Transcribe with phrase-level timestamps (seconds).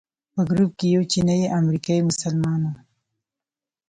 [0.33, 2.81] په ګروپ کې یو چینایي امریکایي مسلمان هم و.